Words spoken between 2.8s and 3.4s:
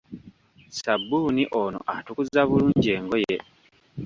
engoye!